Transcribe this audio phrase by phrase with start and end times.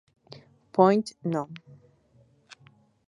[0.73, 1.47] Point No.